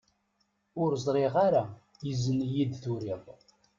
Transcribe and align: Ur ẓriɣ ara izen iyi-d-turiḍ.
Ur 0.81 0.91
ẓriɣ 1.05 1.33
ara 1.45 1.63
izen 2.09 2.39
iyi-d-turiḍ. 2.47 3.23